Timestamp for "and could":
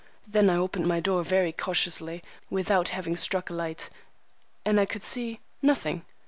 4.65-5.03